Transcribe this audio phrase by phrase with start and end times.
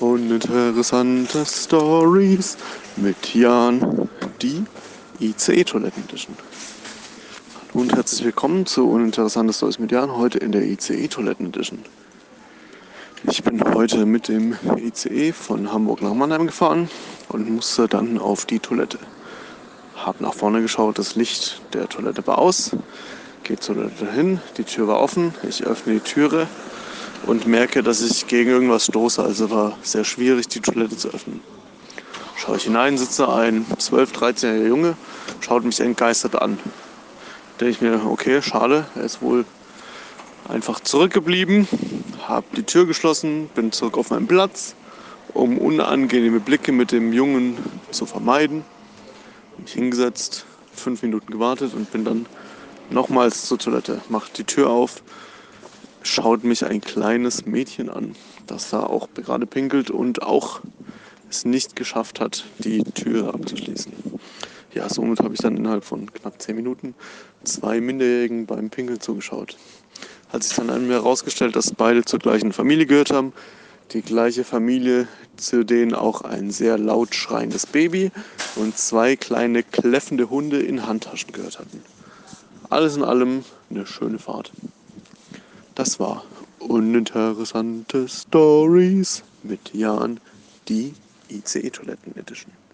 [0.00, 2.58] Uninteressante Stories
[2.96, 4.10] mit Jan,
[4.42, 4.62] die
[5.20, 6.36] ICE-Toiletten Edition.
[7.72, 11.78] Hallo und herzlich willkommen zu Uninteressante Stories mit Jan, heute in der ICE-Toiletten Edition.
[13.22, 16.90] Ich bin heute mit dem ICE von Hamburg nach Mannheim gefahren
[17.30, 18.98] und musste dann auf die Toilette.
[19.94, 22.76] Hab nach vorne geschaut, das Licht der Toilette war aus,
[23.44, 26.46] geht zur Toilette hin, die Tür war offen, ich öffne die Türe
[27.24, 29.22] und merke, dass ich gegen irgendwas stoße.
[29.22, 31.40] Also war sehr schwierig, die Toilette zu öffnen.
[32.36, 34.96] Schaue ich hinein, sitze ein 12-, 13-jähriger Junge,
[35.40, 36.58] schaut mich entgeistert an.
[37.58, 39.46] Denke ich mir, okay, schade, er ist wohl
[40.48, 41.66] einfach zurückgeblieben,
[42.28, 44.74] habe die Tür geschlossen, bin zurück auf meinen Platz,
[45.32, 47.56] um unangenehme Blicke mit dem Jungen
[47.90, 48.64] zu vermeiden.
[49.58, 50.44] Mich hingesetzt,
[50.74, 52.26] fünf Minuten gewartet und bin dann
[52.90, 54.00] nochmals zur Toilette.
[54.08, 55.02] Macht die Tür auf,
[56.06, 58.14] schaut mich ein kleines Mädchen an,
[58.46, 60.60] das da auch gerade pinkelt und auch
[61.28, 63.92] es nicht geschafft hat, die Tür abzuschließen.
[64.72, 66.94] Ja, somit habe ich dann innerhalb von knapp 10 Minuten
[67.44, 69.56] zwei Minderjährigen beim Pinkeln zugeschaut.
[70.32, 73.32] Hat sich dann einmal herausgestellt, dass beide zur gleichen Familie gehört haben.
[73.92, 78.10] Die gleiche Familie, zu denen auch ein sehr laut schreiendes Baby
[78.56, 81.82] und zwei kleine kläffende Hunde in Handtaschen gehört hatten.
[82.68, 84.52] Alles in allem eine schöne Fahrt.
[85.86, 86.24] Das war
[86.58, 90.18] uninteressante Stories mit Jan,
[90.66, 90.92] die
[91.28, 92.52] ICE-Toiletten Edition.